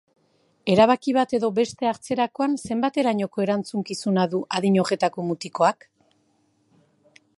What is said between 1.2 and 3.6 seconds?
edo beste hartzerakoan zenbaterainoko